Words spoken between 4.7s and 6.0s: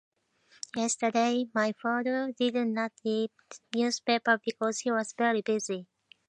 he was very busy.